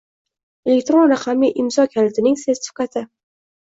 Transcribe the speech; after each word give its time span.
Elektron 0.71 1.13
raqamli 1.15 1.53
imzo 1.67 1.87
kalitining 1.95 2.43
sertifikati 2.49 3.09